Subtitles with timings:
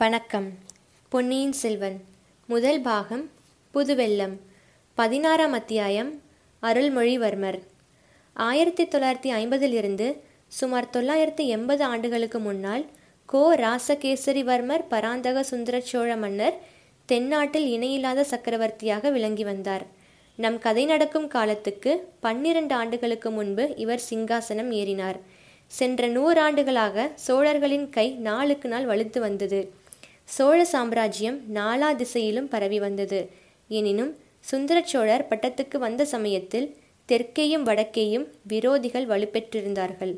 [0.00, 0.50] வணக்கம்.
[1.08, 2.00] பொன்னியின் செல்வன்.
[2.46, 3.30] முதல் பாகம்
[3.74, 4.36] புதுவெல்லம்
[4.94, 6.22] பதினாறாம் அத்தியாயம்
[6.62, 7.60] அருள்மொழிவர்மர்.
[8.32, 12.86] ஆயிரத்தி தொள்ளாயிரத்தி ஐம்பதிலிருந்து சுமார் தொள்ளாயிரத்தி எண்பது ஆண்டுகளுக்கு முன்னால்
[13.26, 13.56] கோ.
[13.56, 16.58] ராசகேசரிவர்மர் பராந்தக சுந்தர சோழ மன்னர்
[17.06, 19.86] தென்னாட்டில் இணையில்லாத சக்கரவர்த்தியாக விளங்கி வந்தார்.
[20.34, 25.20] நம் கதை நடக்கும் காலத்துக்கு பன்னிரண்டு ஆண்டுகளுக்கு முன்பு இவர் சிங்காசனம் ஏறினார்.
[25.66, 29.78] சென்ற நூறாண்டுகளாக சோழர்களின் கை நாளுக்கு நாள் வலுத்து வந்தது.
[30.30, 33.20] சோழ சாம்ராஜ்யம் நாலா திசையிலும் பரவி வந்தது.
[33.68, 36.68] எனினும் சுந்தர சோழர் பட்டத்துக்கு வந்த சமயத்தில்
[37.08, 40.12] தெற்கேயும் வடக்கேயும் விரோதிகள் வலுப்பெற்றிருந்தார்கள்.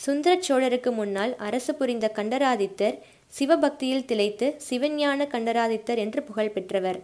[0.00, 2.96] சுந்தர சோழருக்கு முன்னால் அரசு புரிந்த கண்டராதித்தர்
[3.32, 7.00] சிவபக்தியில் திளைத்து சிவஞான கண்டராதித்தர் என்று புகழ் பெற்றவர்.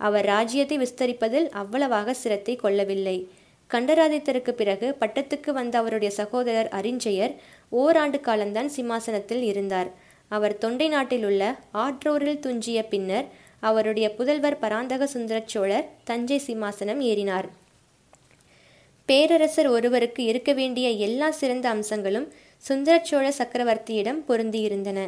[0.00, 3.16] அவர் ராஜ்யத்தை விஸ்தரிப்பதில் அவ்வளவாக சிரத்தை கொள்ளவில்லை.
[3.70, 7.34] கண்டராதித்தருக்கு பிறகு பட்டத்துக்கு வந்த அவருடைய சகோதரர் அரிஞ்சயர்
[7.68, 9.90] ஓராண்டு காலம்தான் சிம்மாசனத்தில் இருந்தார்.
[10.36, 11.42] அவர் தொண்டை நாட்டில் உள்ள
[11.74, 13.26] ஆற்றூரில் துஞ்சிய பின்னர்
[13.60, 17.48] அவருடைய புதல்வர் பராந்தக சுந்தர சோழர் தஞ்சை சிம்மாசனம் ஏறினார்.
[19.08, 22.26] பேரரசர் ஒருவருக்கு இருக்க வேண்டிய எல்லா சிறந்த அம்சங்களும்
[22.58, 25.00] சுந்தர சோழ சக்கரவர்த்தியிடம் பொருந்தியிருந்தன.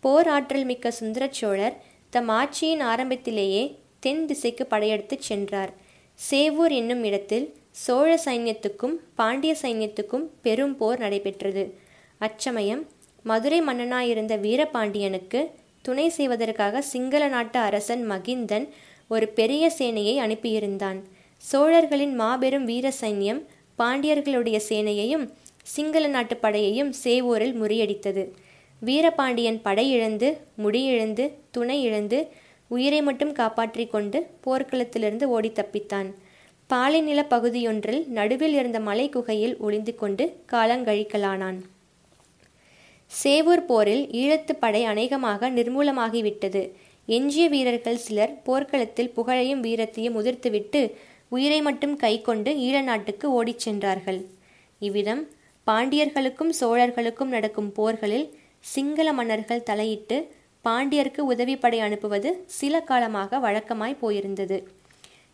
[0.00, 1.76] போர் ஆற்றல் மிக்க சுந்தர சோழர்
[2.10, 3.62] தம் ஆட்சியின் ஆரம்பத்திலேயே
[4.00, 5.72] தென் திசைக்கு படையெடுத்துச் சென்றார்.
[6.18, 7.46] சேவூர் என்னும் இடத்தில்
[7.84, 11.64] சோழ சைன்யத்துக்கும் பாண்டிய சைன்யத்துக்கும் பெரும் போர் நடைபெற்றது.
[12.18, 12.82] அச்சமயம்
[13.24, 15.40] மதுரை மன்னனாயிருந்த வீரபாண்டியனுக்கு
[15.82, 18.66] துணை செய்வதற்காக சிங்கள நாட்டு அரசன் மகிந்தன்
[19.08, 20.98] ஒரு பெரிய சேனையை அனுப்பியிருந்தான்.
[21.42, 23.40] சோழர்களின் மாபெரும் வீர சைன்யம்
[23.78, 25.24] பாண்டியர்களுடைய சேனையையும்
[25.74, 28.24] சிங்கள நாட்டு படையையும் சேவூரில் முறியடித்தது.
[28.82, 30.28] வீரபாண்டியன் படையிழந்து
[30.64, 32.18] முடியிழந்து துணை இழந்து
[32.70, 36.08] உயிரை மட்டும் காப்பாற்றி கொண்டு போர்க்களத்திலிருந்து ஓடி தப்பித்தான்.
[36.70, 41.58] பாலைநில பகுதியொன்றில் நடுவில் இருந்த மலை குகையில் ஒளிந்து கொண்டு காலங்கழிக்கலானான்.
[43.22, 46.62] சேவூர் போரில் ஈழத்து படை அநேகமாக நிர்மூலமாகிவிட்டது.
[47.06, 50.92] எஞ்சிய வீரர்கள் சிலர் போர்க்களத்தில் புகழையும் வீரத்தையும் உதிர்த்துவிட்டு
[51.28, 54.20] உயிரை மட்டும் கை கொண்டு ஈழ நாட்டுக்கு ஓடிச் சென்றார்கள்.
[54.78, 55.22] இவ்விதம்
[55.66, 58.26] பாண்டியர்களுக்கும் சோழர்களுக்கும் நடக்கும் போர்களில்
[58.60, 60.16] சிங்கள மன்னர்கள் தலையிட்டு
[60.64, 64.58] பாண்டியருக்கு உதவிப்படை அனுப்புவது சில காலமாக வழக்கமாய் போயிருந்தது.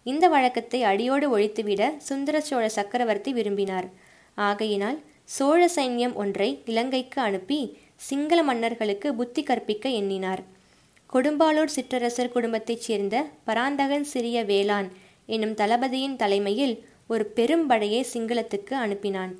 [0.03, 3.89] இந்த வழக்கத்தை அடியோடு ஒழித்துவிட சுந்தர சோழ சக்கரவர்த்தி விரும்பினார்.
[4.35, 7.59] ஆகையினால் சோழ சைன்யம் ஒன்றை இலங்கைக்கு அனுப்பி
[8.01, 10.43] சிங்கள மன்னர்களுக்கு புத்தி கற்பிக்க எண்ணினார்.
[11.13, 14.89] கொடும்பாலூர் சிற்றரசர் குடும்பத்தைச் சேர்ந்த பராந்தகன் சிறிய வேளான்
[15.27, 16.75] என்னும் தளபதியின் தலைமையில்
[17.09, 19.33] ஒரு பெரும் படையை சிங்களத்துக்கு அனுப்பினான்.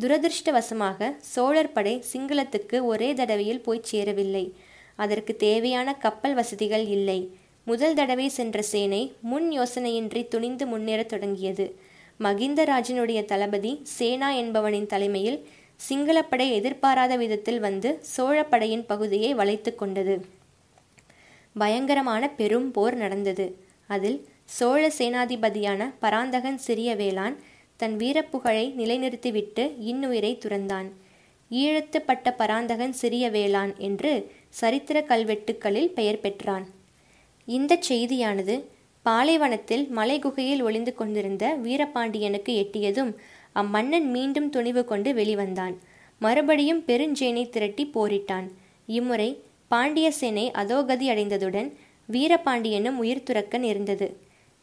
[0.00, 4.54] துரதிருஷ்டவசமாக சோழர் படை சிங்களத்துக்கு ஒரே தடவையில் போய் சேரவில்லை.
[4.96, 7.30] அதற்கு தேவையான கப்பல் வசதிகள் இல்லை.
[7.64, 11.66] முதல் தடவை சென்ற சேனை முன் யோசனையின்றி துணிந்து முன்னேறத் தொடங்கியது.
[12.20, 15.46] மகிந்தராஜனுடைய தளபதி சேனா என்பவனின் தலைமையில்
[15.80, 20.14] சிங்களப்படை எதிர்பாராத விதத்தில் வந்து சோழப்படையின் பகுதியை வளைத்து கொண்டது.
[21.56, 23.46] பயங்கரமான பெரும் போர் நடந்தது.
[23.86, 27.36] அதில் சோழ சேனாதிபதியான பராந்தகன் சிறிய வேளான்
[27.76, 30.88] தன் வீரப்புகழை நிலைநிறுத்திவிட்டு இன்னுயிரை துறந்தான்.
[31.50, 34.12] ஈழத்துப்பட்ட பராந்தகன் சிறிய வேளான் என்று
[34.48, 36.66] சரித்திர கல்வெட்டுக்களில் பெயர் பெற்றான்.
[37.48, 38.54] இந்த செய்தியானது
[39.02, 43.12] பாலைவனத்தில் மலைகுகையில் ஒளிந்து கொண்டிருந்த வீரபாண்டியனுக்கு எட்டியதும்
[43.60, 45.74] அம்மன்னன் மீண்டும் துணிவு கொண்டு வெளிவந்தான்.
[46.20, 48.46] மறுபடியும் பெருஞ்சேனை திரட்டி போரிட்டான்.
[48.88, 49.30] இம்முறை
[49.68, 51.68] பாண்டிய சேனை அதோகதி அடைந்ததுடன்
[52.08, 54.08] வீரபாண்டியனும் உயிர் துறக்க நேர்ந்தது.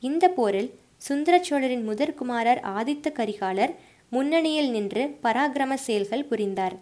[0.03, 3.74] இந்த போரில் சுந்தர சோழரின் முதற்குமாரர் ஆதித்த கரிகாலர்
[4.09, 6.76] முன்னணியில் நின்று பராக்கிரம செயல்கள் புரிந்தார்.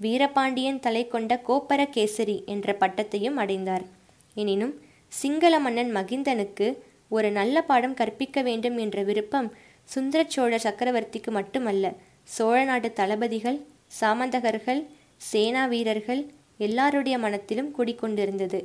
[0.00, 3.84] வீரபாண்டியன் தலை கொண்ட கோப்பர கேசரி என்ற பட்டத்தையும் அடைந்தார்.
[4.34, 4.74] எனினும்
[5.12, 6.66] சிங்கள மன்னன் மகிந்தனுக்கு
[7.08, 9.48] ஒரு நல்ல பாடம் கற்பிக்க வேண்டும் என்ற விருப்பம்
[9.84, 11.92] சுந்தர சோழ சக்கரவர்த்திக்கு மட்டுமல்ல
[12.24, 13.58] சோழ நாட்டு தளபதிகள்
[14.00, 14.86] சாமந்தகர்கள்
[15.16, 16.22] சேனா வீரர்கள்
[16.58, 18.64] எல்லாருடைய மனத்திலும் குடிக்கொண்டிருந்தது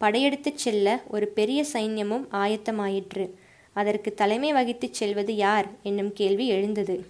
[0.00, 3.30] படையெடுத்துச் செல்ல ஒரு பெரிய சைன்யமும் ஆயத்தமாயிற்று.
[3.72, 7.06] அதற்கு தலைமை வகித்துச் செல்வது யார் என்னும் கேள்வி எழுந்தது.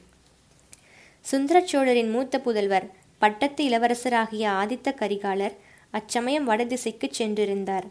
[1.21, 2.87] சுந்தர சோழரின் மூத்த புதல்வர்
[3.19, 5.57] பட்டத்து இளவரசராகிய ஆதித்த கரிகாலர்
[5.91, 7.87] அச்சமயம் வடதிசைக்கு சென்றிருந்தார்.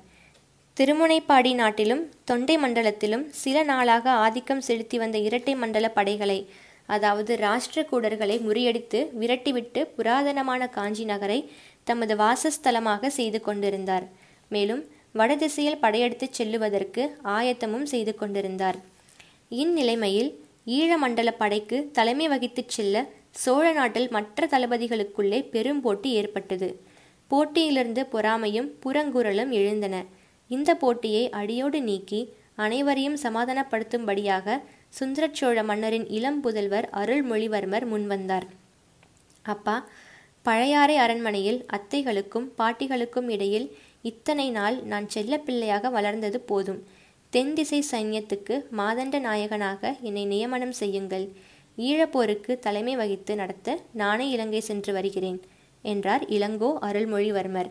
[0.77, 6.37] திருமுனைப்பாடி நாட்டிலும் தொண்டை மண்டலத்திலும் சில நாளாக ஆதிக்கம் செலுத்தி வந்த இரட்டை மண்டல படைகளை
[6.85, 11.37] அதாவது ராஷ்டிரகூடர்களை முறியடித்து விரட்டிவிட்டு புராதனமான காஞ்சி நகரை
[11.83, 14.07] தமது வாசஸ்தலமாக செய்து கொண்டிருந்தார்.
[14.51, 14.81] மேலும்
[15.11, 18.79] வடதிசையில் படையெடுத்துச் செல்லுவதற்கு ஆயத்தமும் செய்து கொண்டிருந்தார்.
[19.49, 20.31] இந்நிலைமையில்
[20.67, 26.69] ஈழமண்டல படைக்கு தலைமை வகித்துச் செல்ல சோழ நாட்டில் மற்ற தளபதிகளுக்குள்ளே பெரும் போட்டி ஏற்பட்டது.
[27.31, 29.95] போட்டியிலிருந்து பொறாமையும் புறங்குரலும் எழுந்தன.
[30.55, 32.21] இந்த போட்டியை அடியோடு நீக்கி
[32.63, 34.57] அனைவரையும் சமாதானப்படுத்தும்படியாக
[34.97, 38.45] சுந்தர சோழ மன்னரின் இளம் புதல்வர் அருள்மொழிவர்மர் முன்வந்தார்.
[39.45, 39.77] அப்பா
[40.45, 43.67] பழையாறை அரண்மனையில் அத்தைகளுக்கும் பாட்டிகளுக்கும் இடையில்
[44.11, 46.81] இத்தனை நாள் நான் செல்லப்பிள்ளையாக வளர்ந்தது போதும்.
[47.33, 51.25] தென் திசை சைன்யத்துக்கு மாதண்ட நாயகனாக என்னை நியமனம் செய்யுங்கள்.
[51.77, 55.39] ஈழப்போருக்கு தலைமை வகித்து நடத்த நானே இலங்கை சென்று வருகிறேன்
[55.83, 57.69] என்றார் இளங்கோ அருள்மொழிவர்மர்.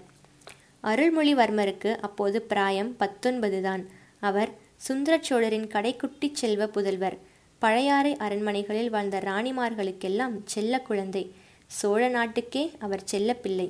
[0.84, 3.82] அருள்மொழிவர்மருக்கு அப்போது பிராயம் பத்தொன்பது தான்.
[4.20, 7.16] அவர் சுந்தர சோழரின் கடைக்குட்டி செல்வ புதல்வர்.
[7.62, 11.24] பழையாறை அரண்மனைகளில் வாழ்ந்த ராணிமார்களுக்கெல்லாம் செல்ல குழந்தை.
[11.70, 13.68] சோழ நாட்டுக்கே அவர் செல்ல பிள்ளை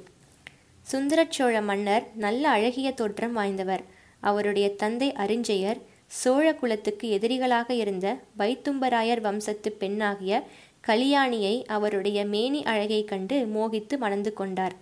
[0.86, 3.82] சுந்தர சோழ மன்னர் நல்ல அழகிய தோற்றம் வாய்ந்தவர்.
[4.20, 8.06] அவருடைய தந்தை அரிஞ்செயர் சோழ குலத்துக்கு எதிரிகளாக இருந்த
[8.38, 10.42] வைத்தும்பராயர் வம்சத்து பெண்ணாகிய
[10.88, 14.74] கலியாணியை அவருடைய மேனி அழகை கண்டு மோகித்து மணந்து கொண்டார்.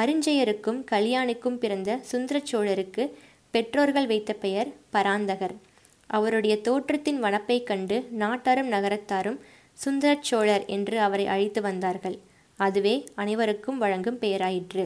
[0.00, 3.04] அரிஞ்செயருக்கும் கல்யாணிக்கும் பிறந்த சுந்தர சோழருக்கு
[3.50, 5.54] பெற்றோர்கள் வைத்த பெயர் பராந்தகர்.
[6.06, 9.38] அவருடைய தோற்றத்தின் வனப்பை கண்டு நாட்டாரும் நகரத்தாரும்
[9.74, 12.18] சுந்தர சோழர் என்று அவரை அழைத்து வந்தார்கள்.
[12.58, 14.84] அதுவே அனைவருக்கும் வழங்கும் பெயராயிற்று.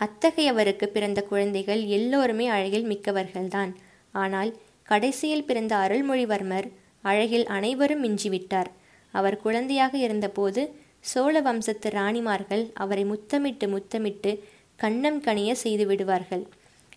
[0.00, 3.72] அத்தகையவருக்கு பிறந்த குழந்தைகள் எல்லோருமே அழகில் மிக்கவர்கள்தான்.
[4.14, 4.50] ஆனால்
[4.82, 6.68] கடைசியில் பிறந்த அருள்மொழிவர்மர்
[7.02, 8.70] அழகில் அனைவரும் மிஞ்சிவிட்டார்.
[9.14, 10.62] அவர் குழந்தையாக இருந்தபோது
[11.04, 14.32] சோழ வம்சத்து ராணிமார்கள் அவரை முத்தமிட்டு முத்தமிட்டு
[14.80, 16.44] கண்ணம் கனிய செய்து விடுவார்கள்.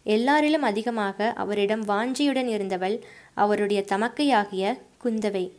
[0.05, 2.97] எல்லாரிலும் அதிகமாக அவரிடம் வாஞ்சியுடன் இருந்தவள்
[3.33, 5.51] அவருடைய தமக்கையாகிய குந்தவை.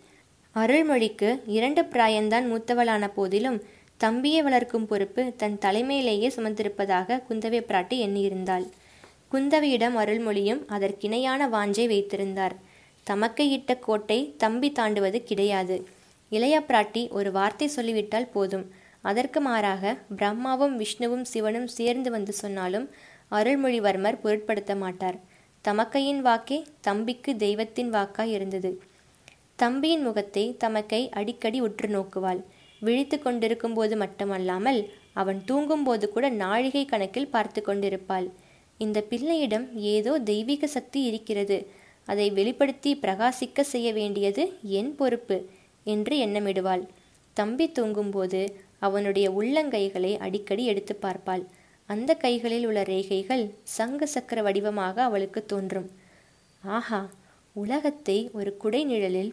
[0.55, 3.59] அருள்மொழிக்கு இரண்டு பிராயந்தான் மூத்தவளான போதிலும்
[3.97, 8.67] தம்பியை வளர்க்கும் பொறுப்பு தன் தலைமையிலேயே சுமந்திருப்பதாக குந்தவை பிராட்டி எண்ணியிருந்தாள்.
[9.33, 12.57] குந்தவையிடம் அருள்மொழியும் அதற்கிணையான வாஞ்சை வைத்திருந்தார்.
[13.07, 15.77] தமக்கையிட்ட கோட்டை தம்பி தாண்டுவது கிடையாது.
[16.37, 18.67] இளைய பிராட்டி ஒரு வார்த்தை சொல்லிவிட்டால் போதும்.
[19.11, 22.87] அதற்கு மாறாக பிரம்மாவும் விஷ்ணுவும் சிவனும் சேர்ந்து வந்து சொன்னாலும்
[23.31, 25.19] அருள்மொழிவர்மர் பொருட்படுத்த மாட்டார்.
[25.65, 28.71] தமக்கையின் வாக்கே தம்பிக்கு தெய்வத்தின் வாக்காய் இருந்தது.
[29.63, 32.41] தம்பியின் முகத்தை தமக்கை அடிக்கடி உற்று நோக்குவாள்.
[32.83, 34.81] விழித்து கொண்டிருக்கும் போது மட்டுமல்லாமல்
[35.21, 38.27] அவன் தூங்கும்போது கூட நாழிகை கணக்கில் பார்த்து கொண்டிருப்பாள்.
[38.81, 41.59] இந்த பிள்ளையிடம் ஏதோ தெய்வீக சக்தி இருக்கிறது.
[42.09, 44.43] அதை வெளிப்படுத்தி பிரகாசிக்க செய்ய வேண்டியது
[44.79, 45.39] என் பொறுப்பு.
[45.87, 46.85] என்று எண்ணமிடுவாள்.
[47.33, 48.41] தம்பி தூங்கும்போது
[48.79, 51.45] அவனுடைய உள்ளங்கைகளை அடிக்கடி எடுத்து பார்ப்பாள்.
[51.89, 53.45] அந்த கைகளில் உள்ள ரேகைகள்
[53.77, 55.89] சங்க சக்கர வடிவமாக அவளுக்கு தோன்றும்.
[56.63, 57.01] ஆஹா
[57.57, 59.33] உலகத்தை ஒரு குடை நிழலில்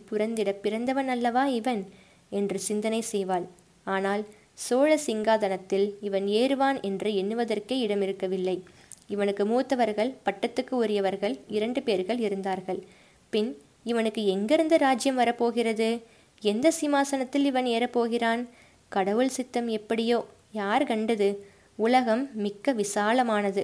[0.64, 1.82] பிறந்தவன் அல்லவா இவன்?
[2.30, 3.46] என்று சிந்தனை செய்வாள்.
[3.84, 4.24] ஆனால்
[4.54, 8.58] சோழ சிங்காதனத்தில் இவன் ஏறுவான் என்று எண்ணுவதற்கே இடமிருக்கவில்லை.
[9.08, 12.82] இவனுக்கு மூத்தவர்கள் பட்டத்துக்கு உரியவர்கள் இரண்டு பேர்கள் இருந்தார்கள்.
[13.34, 13.52] பின்
[13.84, 15.90] இவனுக்கு எங்கிருந்து ராஜ்யம் வரப்போகிறது?
[16.44, 18.42] எந்த சிம்மாசனத்தில் இவன் ஏறப்போகிறான்?
[18.90, 20.25] கடவுள் சித்தம் எப்படியோ?
[20.51, 21.30] யார் கண்டது?
[21.80, 23.63] உலகம் மிக்க விசாலமானது.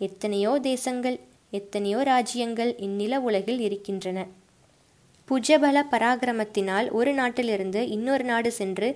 [0.00, 1.16] எத்தனையோ தேசங்கள்
[1.50, 4.18] எத்தனையோ ராஜ்யங்கள் இந்நில உலகில் இருக்கின்றன.
[5.28, 8.88] புஜபல பராக்கிரமத்தினால் ஒரு நாட்டிலிருந்து இன்னொரு நாடு சென்று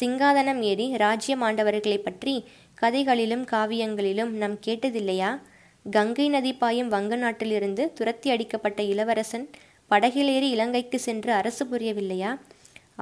[0.00, 2.34] சிங்காதனம் ஏறி ராஜ்யம் ஆண்டவர்களை பற்றி
[2.74, 5.30] கதைகளிலும் காவியங்களிலும் நாம் கேட்டதில்லையா?
[5.90, 9.46] கங்கை நதி பாயும் வங்க நாட்டிலிருந்து துரத்தி அடிக்கப்பட்ட இளவரசன்
[9.90, 12.30] படகிலேறி இலங்கைக்கு சென்று அரசு புரியவில்லையா?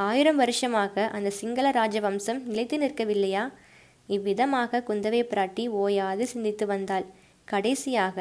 [0.08, 3.44] ஆயிரம் வருஷமாக அந்த சிங்கள ராஜவம்சம் நிலைத்து நிற்கவில்லையா?
[4.08, 7.06] இவ்விதமாக குந்தவை பிராட்டி ஓயாது சிந்தித்து வந்தாள்.
[7.48, 8.16] கடைசியாக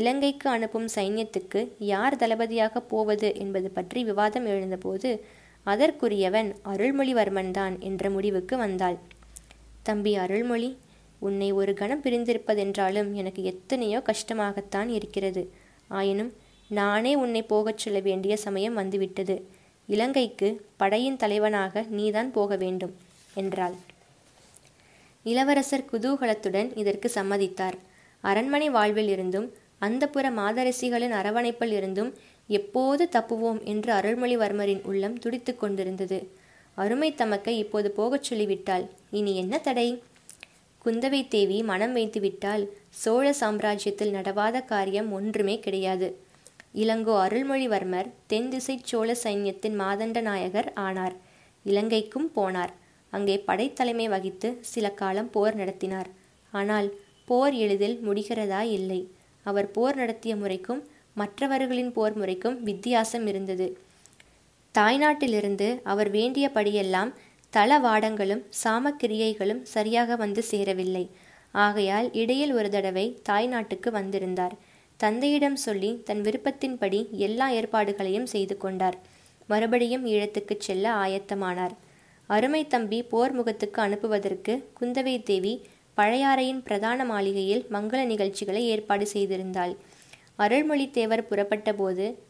[0.00, 1.60] இலங்கைக்கு அனுப்பும் சைன்யத்துக்கு
[1.92, 5.10] யார் தளபதியாக போவது என்பது பற்றி விவாதம் எழுந்தபோது
[5.66, 8.98] அதற்குரியவன் அருள்மொழிவர்மன் தான் என்ற முடிவுக்கு வந்தாள்.
[9.82, 10.70] தம்பி அருள்மொழி
[11.18, 15.42] உன்னை ஒரு கணம் பிரிந்திருப்பதென்றாலும் எனக்கு எத்தனையோ கஷ்டமாகத்தான் இருக்கிறது.
[15.98, 16.32] ஆயினும்
[16.70, 19.36] நானே உன்னை போகச் சொல்ல வேண்டிய சமயம் வந்துவிட்டது.
[19.86, 22.94] இலங்கைக்கு படையின் தலைவனாக நீதான் போக வேண்டும்
[23.34, 23.74] என்றாள்.
[25.22, 27.76] இளவரசர் குதூகலத்துடன் இதற்கு சம்மதித்தார்.
[28.20, 32.14] அரண்மனை வாழ்வில் இருந்தும் அந்தப்புற மாதரசிகளின் அரவணைப்பில் இருந்தும்
[32.46, 36.30] எப்போது தப்புவோம் என்று அருள்மொழிவர்மரின் உள்ளம் துடித்து கொண்டிருந்தது.
[36.74, 38.84] அருமை தமக்கை இப்போது போகச் சொல்லிவிட்டாள்.
[39.10, 40.02] இனி என்ன தடை?
[40.84, 46.08] குந்தவை தேவி மனம் வைத்துவிட்டால் சோழ சாம்ராஜ்யத்தில் நடவாத காரியம் ஒன்றுமே கிடையாது.
[46.82, 51.14] இளங்கோ அருள்மொழிவர்மர் தென் திசை சோழ சைன்யத்தின் மாதண்ட நாயகர் ஆனார்.
[51.64, 52.72] இலங்கைக்கும் போனார்.
[53.12, 56.10] அங்கே படைத்தலைமை வகித்து சில காலம் போர் நடத்தினார்.
[56.52, 56.88] ஆனால்
[57.24, 59.00] போர் எளிதில் முடிகிறதா இல்லை.
[59.46, 60.82] அவர் போர் நடத்திய முறைக்கும்
[61.14, 63.66] மற்றவர்களின் போர் முறைக்கும் வித்தியாசம் இருந்தது.
[64.74, 67.12] தாய்நாட்டிலிருந்து அவர் வேண்டியபடியெல்லாம்
[67.52, 71.04] தளவாடங்களும் சாமக்கிரியைகளும் சரியாக வந்து சேரவில்லை.
[71.64, 74.56] ஆகையால் இடையில் ஒரு தடவை தாய்நாட்டுக்கு வந்திருந்தார்.
[74.96, 78.98] தந்தையிடம் சொல்லி தன் விருப்பத்தின்படி எல்லா ஏற்பாடுகளையும் செய்து கொண்டார்.
[79.46, 81.74] மறுபடியும் ஈழத்துக்குச் செல்ல ஆயத்தமானார்.
[82.26, 85.62] அருமை தம்பி போர் முகத்துக்கு அனுப்புவதற்கு குந்தவை தேவி
[85.96, 89.76] பழையாறையின் பிரதான மாளிகையில் மங்கள நிகழ்ச்சிகளை ஏற்பாடு செய்திருந்தாள்.
[90.36, 91.28] அருள்மொழி தேவர்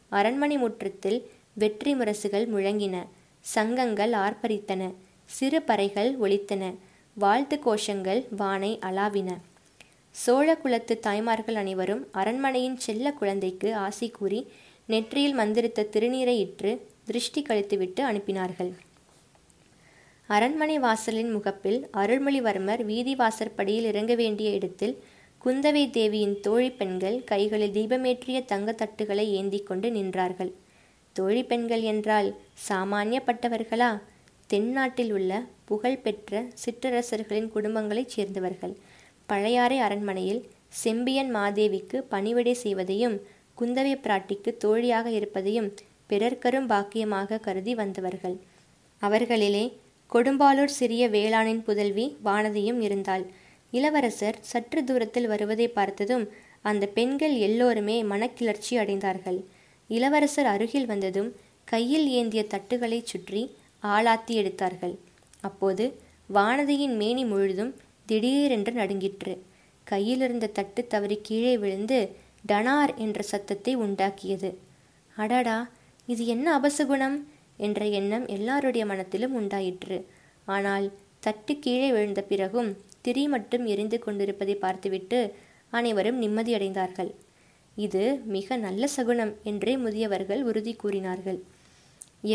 [0.08, 3.06] அரண்மனை முற்றத்தில் வெற்றி முரசுகள் முழங்கின.
[3.40, 4.94] சங்கங்கள் ஆர்ப்பரித்தன.
[5.24, 6.74] சிறு பறைகள் ஒலித்தன.
[7.14, 9.36] வாழ்த்து கோஷங்கள் வானை அலாவின
[10.22, 14.40] சோழ குலத்து தாய்மார்கள் அனைவரும் அரண்மனையின் செல்ல குழந்தைக்கு ஆசி கூறி
[14.86, 16.70] நெற்றியில் மந்திரித்த திருநீரை இற்று
[17.04, 18.70] திருஷ்டி கழித்துவிட்டு அனுப்பினார்கள்.
[20.26, 24.94] அரண்மனை வாசலின் முகப்பில் அருள்மொழிவர்மர் வீதி வாசற்படியில் இறங்க வேண்டிய இடத்தில்
[25.44, 30.52] குந்தவை தேவியின் தோழி பெண்கள் கைகளில் தீபமேற்றிய தங்கத்தட்டுகளை ஏந்தி கொண்டு நின்றார்கள்.
[31.12, 32.34] தோழி பெண்கள் என்றால்
[32.68, 34.00] சாமானியப்பட்டவர்களா?
[34.46, 38.76] தென்னாட்டில் உள்ள புகழ்பெற்ற சிற்றரசர்களின் குடும்பங்களைச் சேர்ந்தவர்கள்.
[39.26, 43.16] பழையாறை அரண்மனையில் செம்பியன் மாதேவிக்கு பணிவிடை செய்வதையும்
[43.60, 45.74] குந்தவை பிராட்டிக்கு தோழியாக இருப்பதையும்
[46.08, 48.36] பிறர்க்கரும் பாக்கியமாக கருதி வந்தவர்கள்.
[49.02, 49.64] அவர்களிலே
[50.12, 53.24] கொடும்பாலூர் சிறிய வேளாணின் புதல்வி வானதியும் இருந்தாள்.
[53.70, 56.24] இளவரசர் சற்று தூரத்தில் வருவதை பார்த்ததும்
[56.62, 59.38] அந்த பெண்கள் எல்லோருமே மனக்கிளர்ச்சி அடைந்தார்கள்.
[59.88, 61.30] இளவரசர் அருகில் வந்ததும்
[61.64, 63.42] கையில் ஏந்திய தட்டுகளைச் சுற்றி
[63.82, 64.94] ஆளாத்தி எடுத்தார்கள்.
[65.40, 65.84] அப்போது
[66.34, 67.72] வானதியின் மேனி முழுதும்
[68.06, 69.34] திடீரென்று நடுங்கிற்று.
[69.84, 71.98] கையிலிருந்த தட்டு தவறி கீழே விழுந்து
[72.48, 74.50] டனார் என்ற சத்தத்தை உண்டாக்கியது.
[75.16, 75.58] அடடா
[76.06, 77.16] இது என்ன அபசகுணம்?
[77.56, 79.98] என்ற எண்ணம் எல்லாருடைய மனத்திலும் உண்டாயிற்று.
[80.44, 80.86] ஆனால்
[81.18, 82.70] தட்டு கீழே விழுந்த பிறகும்
[83.00, 85.18] திரி மட்டும் எரிந்து கொண்டிருப்பதை பார்த்துவிட்டு
[85.70, 87.10] அனைவரும் நிம்மதியடைந்தார்கள்.
[87.76, 88.02] இது
[88.34, 91.38] மிக நல்ல சகுனம் என்றே முதியவர்கள் உறுதி கூறினார்கள்.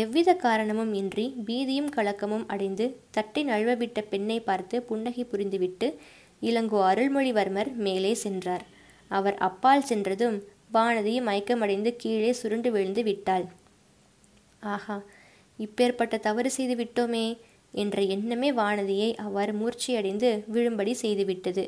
[0.00, 5.88] எவ்வித காரணமும் இன்றி பீதியும் கலக்கமும் அடைந்து தட்டை நழுவவிட்ட பெண்ணை பார்த்து புன்னகை புரிந்துவிட்டு
[6.42, 8.64] இளங்கோ அருள்மொழிவர்மர் மேலே சென்றார்.
[9.10, 10.36] அவர் அப்பால் சென்றதும்
[10.74, 13.44] வானதி மயக்கமடைந்து கீழே சுருண்டு விழுந்து விட்டாள்.
[14.74, 14.96] ஆஹா
[15.58, 17.26] இப்பேற்பட்ட தவறு செய்து விட்டோமே
[17.74, 21.64] என்ற எண்ணமே வானதியை அவர் மூர்ச்சியடைந்து விழும்படி செய்துவிட்டது.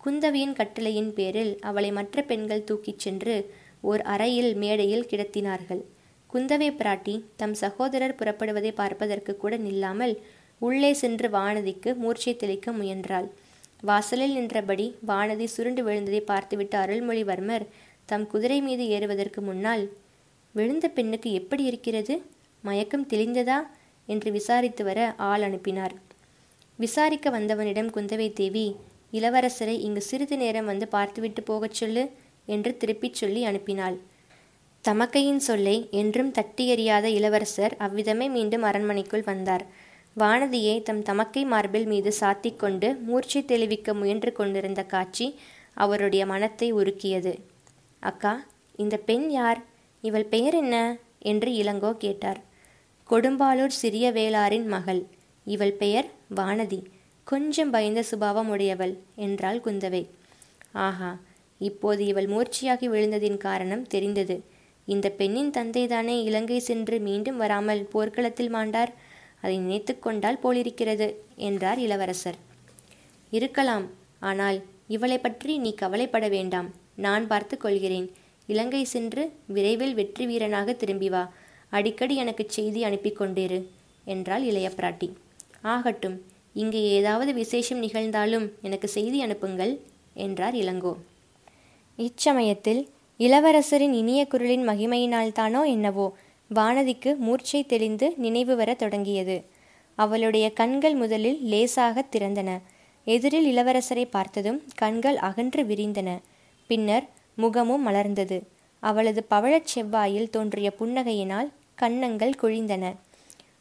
[0.00, 3.36] குந்தவியின் கட்டளையின் பேரில் அவளை மற்ற பெண்கள் தூக்கிச் சென்று
[3.80, 5.82] ஓர் அறையில் மேடையில் கிடத்தினார்கள்.
[6.34, 10.14] குந்தவை பிராட்டி தம் சகோதரர் புறப்படுவதை பார்ப்பதற்கு கூட நில்லாமல்
[10.58, 13.28] உள்ளே சென்று வானதிக்கு மூர்ச்சை தெளிக்க முயன்றாள்.
[13.80, 17.64] வாசலில் நின்றபடி வானதி சுருண்டு விழுந்ததை பார்த்துவிட்ட அருள்மொழிவர்மர்
[18.06, 19.84] தம் குதிரை மீது ஏறுவதற்கு முன்னால்
[20.54, 22.16] விழுந்த பெண்ணுக்கு எப்படி இருக்கிறது?
[22.62, 23.58] மயக்கம் தெளிந்ததா?
[24.08, 25.94] என்று விசாரித்து வர ஆள் அனுப்பினார்.
[26.76, 28.66] விசாரிக்க வந்தவனிடம் குந்தவை தேவி
[29.12, 32.04] இளவரசரை இங்கு சிறிது நேரம் வந்து பார்த்துவிட்டு போகச் சொல்லு
[32.46, 33.96] என்று திருப்பிச் சொல்லி அனுப்பினாள்.
[34.84, 39.64] தமக்கையின் சொல்லை என்றும் தட்டியறியாத இளவரசர் அவ்விதமே மீண்டும் அரண்மனைக்குள் வந்தார்.
[40.16, 45.38] வானதியை தம் தமக்கை மார்பில் மீது சாத்திக் கொண்டு மூர்ச்சை தெளிவிக்க முயன்று கொண்டிருந்த காட்சி
[45.74, 47.32] அவருடைய மனத்தை உருக்கியது.
[48.02, 48.34] அக்கா
[48.76, 49.60] இந்த பெண் யார்?
[50.00, 50.76] இவள் பெயர் என்ன
[51.18, 52.40] என்று இளங்கோ கேட்டார்.
[53.08, 55.02] கொடும்பாலூர் சிறிய வேளாரின் மகள்.
[55.46, 56.80] இவள் பெயர் வானதி.
[57.26, 60.02] கொஞ்சம் பயந்த சுபாவம் உடையவள் என்றாள் குந்தவை.
[60.72, 61.10] ஆஹா
[61.58, 64.36] இப்போது இவள் மூர்ச்சியாகி விழுந்ததின் காரணம் தெரிந்தது.
[64.88, 68.92] இந்த பெண்ணின் தந்தைதானே இலங்கை சென்று மீண்டும் வராமல் போர்க்களத்தில் மாண்டார்.
[69.40, 71.08] அதை நினைத்து கொண்டால் போலிருக்கிறது
[71.48, 72.38] என்றார் இளவரசர்.
[73.32, 73.86] இருக்கலாம்
[74.30, 76.68] ஆனால் இவளை பற்றி நீ கவலைப்பட வேண்டாம்.
[76.96, 78.08] நான் பார்த்து கொள்கிறேன்.
[78.48, 79.22] இலங்கை சென்று
[79.56, 81.22] விரைவில் வெற்றி வீரனாக திரும்பி வா.
[81.72, 83.60] அடிக்கடி எனக்கு செய்தி அனுப்பி கொண்டிரு
[84.06, 85.08] என்றாள் இளைய பிராட்டி.
[85.74, 86.16] ஆகட்டும்
[86.62, 89.72] இங்கே ஏதாவது விசேஷம் நிகழ்ந்தாலும் எனக்கு செய்தி அனுப்புங்கள்
[90.24, 90.92] என்றார் இளங்கோ.
[91.98, 92.82] இச்சமயத்தில்
[93.24, 96.06] இளவரசரின் இனிய குரலின் மகிமையினால்தானோ என்னவோ
[96.50, 99.36] வானதிக்கு மூர்ச்சை தெளிந்து நினைவு வர தொடங்கியது.
[99.98, 102.50] அவளுடைய கண்கள் முதலில் லேசாக திறந்தன.
[103.06, 106.08] எதிரில் இளவரசரை பார்த்ததும் கண்கள் அகன்று விரிந்தன.
[106.70, 108.38] பின்னர் முகமும் மலர்ந்தது.
[108.82, 112.84] அவளது பவழச் செவ்வாயில் தோன்றிய புன்னகையினால் கன்னங்கள் குழிந்தன.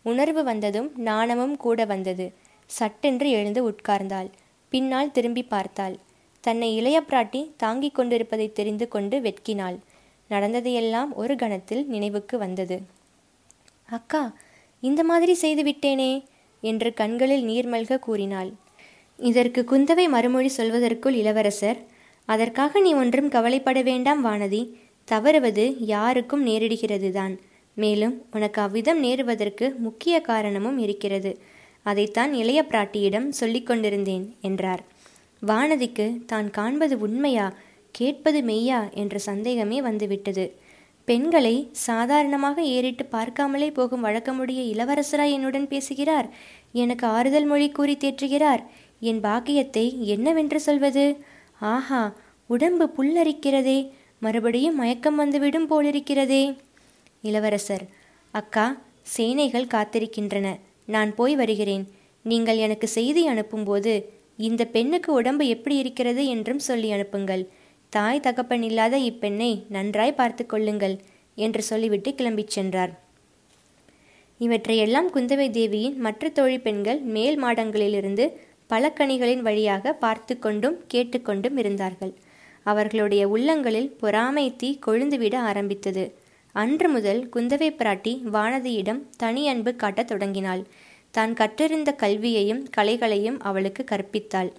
[0.04, 2.26] உணர்வு வந்ததும் நாணமும் கூட வந்தது.
[2.70, 4.30] சட்டென்று எழுந்து உட்கார்ந்தாள்.
[4.70, 5.96] பின்னால் திரும்பி பார்த்தாள்.
[6.44, 9.78] தன்னை இளைய பிராட்டி தாங்கிக் கொண்டிருப்பதை தெரிந்து கொண்டு வெட்கினாள்.
[10.30, 12.78] நடந்ததையெல்லாம் ஒரு கணத்தில் நினைவுக்கு வந்தது.
[13.90, 14.24] அக்கா
[14.84, 16.12] இந்த மாதிரி செய்து விட்டேனே
[16.64, 18.52] என்று கண்களில் நீர்மல்க கூறினாள்.
[19.20, 21.80] இதற்கு குந்தவை மறுமொழி சொல்வதற்குள் இளவரசர்
[22.26, 24.62] அதற்காக நீ ஒன்றும் கவலைப்பட வேண்டாம் வானதி.
[25.08, 27.34] தவறுவது யாருக்கும் நேரிடுகிறதுதான்.
[27.78, 31.32] மேலும் உனக்கு அவ்விதம் நேருவதற்கு முக்கிய காரணமும் இருக்கிறது.
[31.86, 34.84] அதைத்தான் இளைய பிராட்டியிடம் சொல்லிக் கொண்டிருந்தேன் என்றார்.
[35.48, 37.54] வானதிக்கு தான் காண்பது உண்மையா
[37.92, 40.46] கேட்பது மெய்யா என்ற சந்தேகமே வந்துவிட்டது.
[41.06, 46.28] பெண்களை சாதாரணமாக ஏறிட்டு பார்க்காமலே போகும் வழக்கமுடைய இளவரசராய் என்னுடன் பேசுகிறார்?
[46.72, 48.62] எனக்கு ஆறுதல் மொழி கூறி தேற்றுகிறார்.
[49.00, 51.06] என் பாக்கியத்தை என்னவென்று சொல்வது?
[51.60, 52.16] ஆஹா
[52.48, 56.44] உடம்பு புல்லரிக்கிறதே மறுபடியும் மயக்கம் வந்துவிடும் போலிருக்கிறதே.
[57.22, 57.86] இளவரசர்
[58.32, 58.66] அக்கா
[59.02, 60.48] சேனைகள் காத்திருக்கின்றன.
[60.86, 61.86] நான் போய் வருகிறேன்.
[62.24, 63.94] நீங்கள் எனக்கு செய்தி அனுப்பும்போது
[64.38, 67.48] இந்த பெண்ணுக்கு உடம்பு எப்படி இருக்கிறது என்றும் சொல்லி அனுப்புங்கள்.
[67.90, 70.98] தாய் தகப்பன் இல்லாத இப்பெண்ணை நன்றாய் பார்த்து கொள்ளுங்கள்
[71.36, 73.02] என்று சொல்லிவிட்டு கிளம்பிச் சென்றார்.
[74.38, 78.32] இவற்றையெல்லாம் குந்தவை தேவியின் மற்ற தோழி பெண்கள் மேல் மாடங்களிலிருந்து
[78.70, 82.14] பழக்கணிகளின் வழியாக பார்த்து கொண்டும் கேட்டுக்கொண்டும் இருந்தார்கள்.
[82.64, 86.14] அவர்களுடைய உள்ளங்களில் பொறாமை தீ கொழுந்துவிட ஆரம்பித்தது.
[86.52, 90.64] அன்று முதல் குந்தவை பிராட்டி வானதியிடம் தனி அன்பு காட்டத் தொடங்கினாள்.
[91.14, 94.52] தான் கற்றிருந்த கல்வியையும் கலைகளையும் அவளுக்கு கற்பித்தாள்.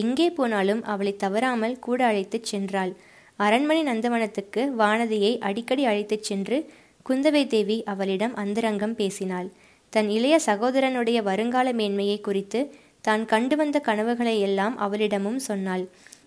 [0.00, 2.92] எங்கே போனாலும் அவளை தவறாமல் கூட அழைத்துச் சென்றாள்.
[3.38, 6.58] அரண்மனை நந்தவனத்துக்கு வானதியை அடிக்கடி அழைத்துச் சென்று
[7.06, 9.48] குந்தவை தேவி அவளிடம் அந்தரங்கம் பேசினாள்.
[9.92, 12.60] தன் இளைய சகோதரனுடைய வருங்கால மேன்மையை குறித்து
[13.00, 15.84] தான் கண்டு வந்த கனவுகளை எல்லாம் அவளிடமும் சொன்னாள்.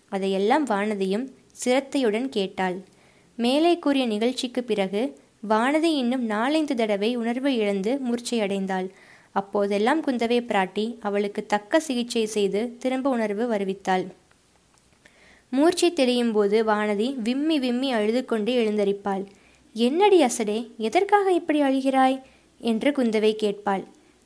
[0.08, 1.26] அதையெல்லாம் வானதியும்
[1.62, 2.76] சிரத்தையுடன் கேட்டாள்.
[3.38, 5.02] மேலே கூறிய நிகழ்ச்சிக்கு பிறகு
[5.48, 8.88] வானதி இன்னும் நாலைந்து தடவை உணர்வு இழந்து மூர்ச்சையடைந்தாள்.
[9.32, 14.06] அப்போதெல்லாம் குந்தவை பிராட்டி அவளுக்கு தக்க சிகிச்சை செய்து திரும்ப உணர்வு வருவித்தாள்.
[15.50, 19.26] மூர்ச்சை தெரியும் போது வானதி விம்மி விம்மி அழுது கொண்டு எழுந்தரிப்பாள்.
[19.72, 22.20] என்னடி அசடே எதற்காக இப்படி அழுகிறாய்?
[22.60, 23.84] என்று குந்தவை கேட்பாள்.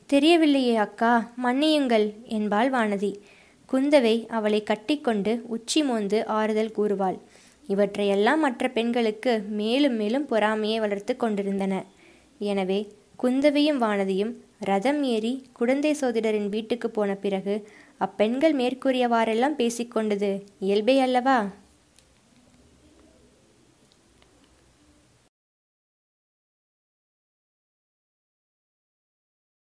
[0.09, 3.15] தெரியவில்லையே அக்கா மன்னியுங்கள் என்பாள் வானதி.
[3.73, 7.17] குந்தவை அவளை கட்டிக்கொண்டு உச்சி மோந்து ஆறுதல் கூறுவாள்.
[7.67, 11.83] இவற்றையெல்லாம் மற்ற பெண்களுக்கு மேலும் மேலும் பொறாமையை வளர்த்து கொண்டிருந்தன.
[12.39, 14.33] எனவே குந்தவையும் வானதியும்
[14.63, 17.55] ரதம் ஏறி குழந்தை சோதிடரின் வீட்டுக்கு போன பிறகு
[17.97, 20.29] அப்பெண்கள் மேற்கூறியவாறெல்லாம் பேசிக்கொண்டது
[20.59, 21.37] இயல்பே அல்லவா?